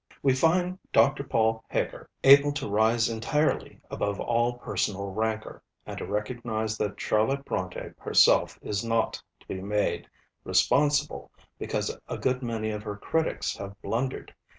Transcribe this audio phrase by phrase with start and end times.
[0.23, 1.23] _We find Dr.
[1.23, 7.45] Paul Heger able to rise entirely above all personal rancour, and to recognise that Charlotte
[7.45, 10.09] Brontë herself is not to be made
[10.43, 11.29] responsible
[11.59, 14.33] because a good many of her critics have blundered.